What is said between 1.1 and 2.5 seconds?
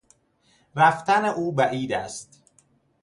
او بعید است.